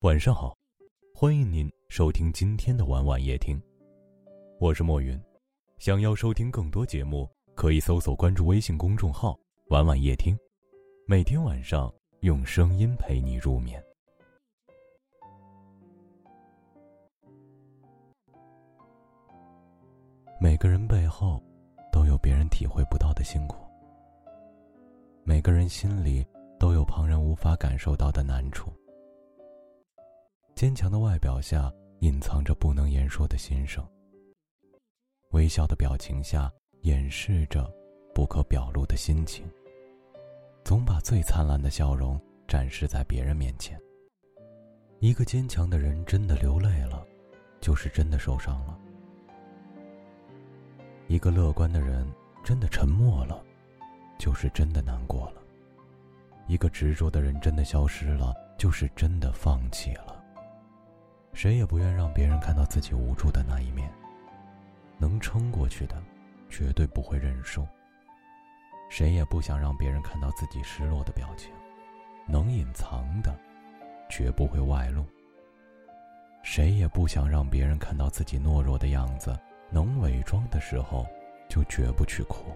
[0.00, 0.54] 晚上好，
[1.14, 3.58] 欢迎您收听今天的晚晚夜听，
[4.60, 5.18] 我是莫云。
[5.78, 9.34] 想要收听更多节目，可以搜索关注微信公众号
[9.70, 10.38] “晚晚夜听”，
[11.08, 11.90] 每天晚上
[12.20, 13.82] 用声音陪你入眠。
[20.38, 21.42] 每个人背后
[21.90, 23.56] 都有别人体会不到的辛苦，
[25.24, 26.22] 每个人心里
[26.60, 28.70] 都有旁人无法感受到的难处。
[30.56, 33.86] 坚强的外表下隐藏着不能言说的心声，
[35.32, 37.70] 微笑的表情下掩饰着
[38.14, 39.46] 不可表露的心情。
[40.64, 43.78] 总把最灿烂的笑容展示在别人面前。
[44.98, 47.06] 一个坚强的人真的流泪了，
[47.60, 48.74] 就是真的受伤了；
[51.06, 52.10] 一个乐观的人
[52.42, 53.44] 真的沉默了，
[54.18, 55.42] 就是真的难过了；
[56.48, 60.14] 一个执着的人真的消失了，就是真的放弃了。
[61.36, 63.92] 谁也不愿让别人看到自己无助的那一面。
[64.96, 66.02] 能撑过去的，
[66.48, 67.68] 绝对不会认输。
[68.88, 71.52] 谁也不想让别人看到自己失落的表情。
[72.26, 73.38] 能隐藏的，
[74.08, 75.04] 绝不会外露。
[76.42, 79.38] 谁也不想让别人看到自己懦弱的样子。
[79.68, 81.06] 能伪装的时候，
[81.50, 82.46] 就绝不去哭。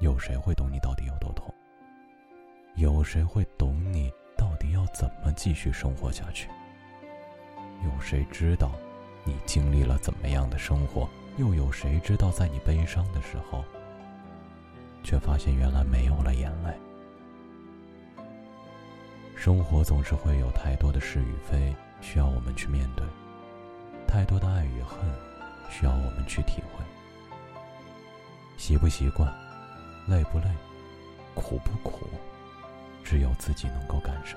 [0.00, 1.52] 有谁会懂你到底有多痛？
[2.76, 6.48] 有谁会懂你到底要怎么继续生活下去？
[7.84, 8.70] 有谁知道，
[9.24, 11.08] 你经历了怎么样的生活？
[11.38, 13.64] 又有谁知道，在你悲伤的时候，
[15.02, 16.74] 却发现原来没有了眼泪？
[19.34, 23.04] 生活总是会有太多的是与非，需要我们去面对；
[24.06, 25.00] 太多的爱与恨，
[25.70, 26.84] 需要我们去体会。
[28.56, 29.32] 习不习惯，
[30.06, 30.44] 累不累，
[31.34, 32.06] 苦不苦，
[33.02, 34.36] 只有自己能够感受。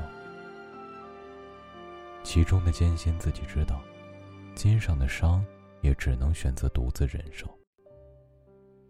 [2.25, 3.79] 其中的艰辛自己知道，
[4.55, 5.45] 肩上的伤
[5.81, 7.47] 也只能选择独自忍受。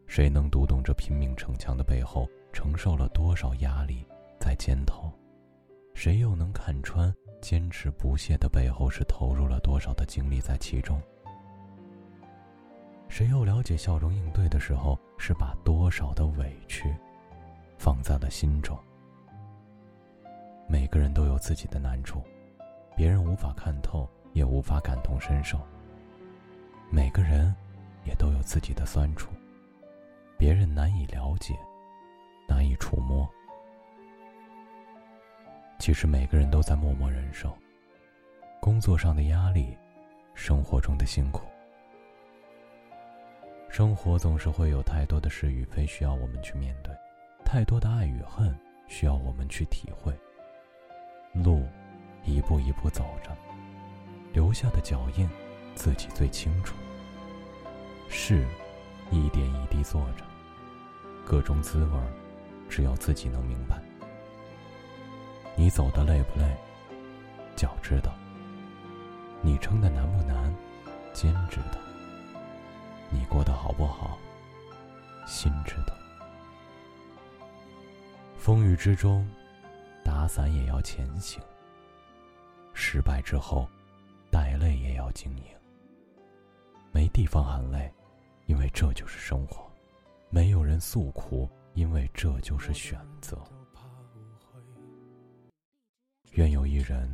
[0.08, 4.07] 谁能读懂这拼命逞强的背后承受了多少压力
[4.40, 5.12] 在肩头？
[5.94, 11.02] 谁又能看穿坚持不懈的背后是投入了多少的精力在其中？
[13.09, 16.96] 谁又了解笑容应对的时候是把多少的委屈
[17.78, 18.79] 放在了心中？
[20.69, 22.23] 每个人都有自己的难处。
[22.95, 25.59] 别人无法看透，也无法感同身受。
[26.89, 27.53] 每个人
[28.06, 29.31] 也都有自己的酸楚，
[30.38, 31.53] 别人难以了解，
[32.47, 33.29] 难以触摸。
[35.78, 37.53] 其实每个人都在默默忍受
[38.61, 39.78] 工作上的压力，
[40.34, 41.41] 生活中的辛苦。
[43.69, 46.95] 生活总是会有太多的是与非需要我们去面对，
[47.44, 48.57] 太多的爱与恨
[48.88, 50.17] 需要我们去体会。
[51.34, 51.67] 路。
[52.25, 53.36] 一步一步走着，
[54.34, 55.30] 留下的脚印，
[55.75, 56.75] 自己最清楚。
[58.09, 58.46] 事，
[59.12, 60.24] 一点一滴做着，
[61.24, 62.00] 各种滋味
[62.69, 63.81] 只有自己能明白。
[65.56, 66.56] 你走的累不累，
[67.56, 68.12] 脚知道；
[69.41, 70.53] 你撑的难不难，
[71.14, 71.80] 肩知道；
[73.09, 74.18] 你过得好不好，
[75.25, 75.94] 心知道。
[78.38, 79.28] 风雨之中，
[80.03, 81.41] 打伞也要前行。
[82.75, 83.68] 失败之后，
[84.30, 85.44] 带泪也要经营。
[86.91, 87.91] 没地方喊累，
[88.46, 89.66] 因为这就是生活；
[90.30, 93.41] 没有人诉苦，因为这就是选择。
[96.34, 97.09] 愿有一人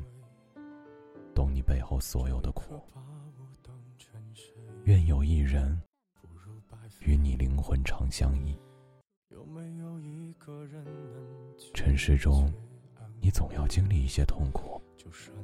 [1.36, 2.82] 懂你背后所有的苦，
[4.86, 5.80] 愿有一人
[7.02, 8.58] 与你灵魂长相依。
[11.76, 12.52] 尘世中，
[13.20, 14.81] 你总要经历一些痛苦。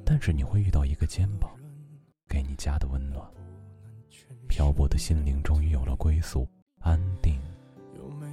[0.05, 1.51] 但是你会遇到一个肩膀，
[2.28, 3.25] 给你家的温暖。
[4.47, 6.47] 漂泊的心灵终于有了归宿，
[6.79, 7.39] 安定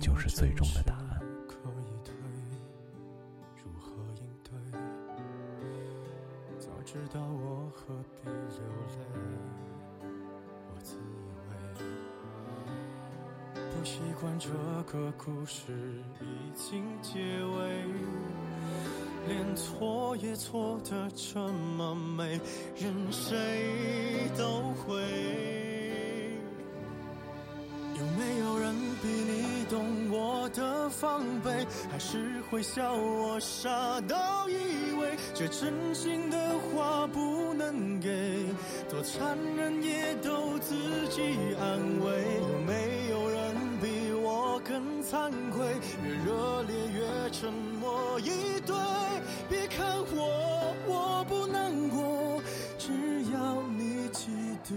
[0.01, 1.21] 就是最终的答案。
[6.87, 7.93] 知道我何
[8.23, 8.37] 必流
[8.95, 8.99] 泪，
[10.71, 11.01] 我自以
[11.49, 11.53] 为
[13.73, 14.51] 不习惯这
[14.85, 15.73] 个故事
[16.21, 17.85] 已经结尾。
[19.27, 21.39] 连错也错的这
[21.77, 22.41] 么美，
[22.77, 25.03] 任谁都会。
[27.97, 31.65] 有没有人比你懂我的防备？
[31.91, 38.09] 还是会笑我傻到以为这真心的话不能给？
[38.91, 40.75] 多残忍也都自
[41.09, 41.23] 己
[41.61, 42.25] 安慰。
[42.41, 43.04] 有没
[45.15, 45.65] 惭愧
[46.03, 48.75] 越热烈越沉默以对
[49.49, 52.43] 别看我我不难过
[52.77, 52.91] 只
[53.31, 54.33] 要你记
[54.65, 54.75] 得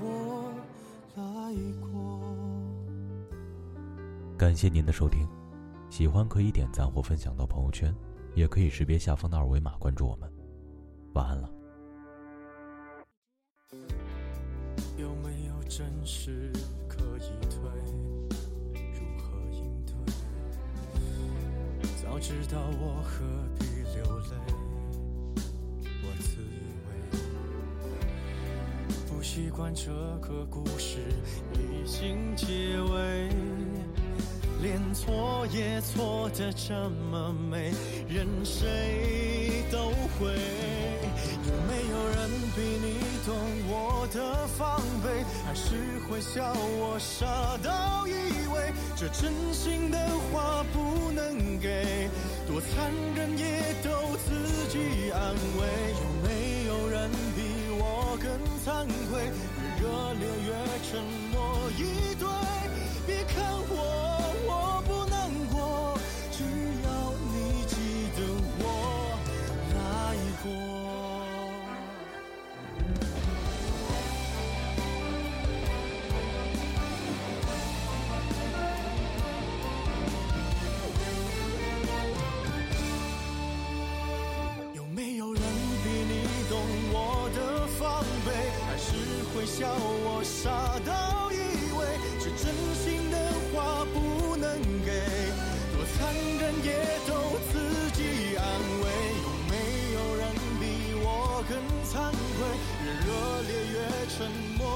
[0.00, 0.52] 我
[1.16, 2.22] 来过。
[4.38, 5.26] 感谢您的收听
[5.90, 7.92] 喜欢可以点赞或分享到朋友圈
[8.36, 10.32] 也可以识别下方的二维码关注我们。
[11.14, 11.50] 晚安了。
[14.96, 16.52] 有没有真实
[16.88, 17.79] 可以退
[22.10, 23.24] 早知道我何
[23.56, 24.34] 必流泪？
[26.02, 26.90] 我自以为
[29.06, 30.98] 不习惯这个故事
[31.54, 33.30] 已经结尾。
[34.60, 37.72] 连错也错的这么美，
[38.08, 40.34] 任谁都会。
[41.46, 43.36] 有没有人比你懂
[43.68, 45.24] 我的防备？
[45.46, 45.76] 还是
[46.08, 48.12] 会笑我傻到以
[48.52, 49.96] 为这真心的？
[52.90, 55.60] 人人也都自己安慰。
[55.94, 57.38] 有没有人比
[57.78, 58.28] 我更
[58.64, 59.30] 惭愧？
[59.78, 59.82] 越热
[60.14, 60.48] 烈越
[60.90, 60.90] 沉
[61.32, 61.80] 默以
[62.18, 62.26] 对。
[63.06, 63.34] 别看
[63.68, 63.89] 我。
[102.84, 103.76] 越热烈越
[104.08, 104.69] 沉默，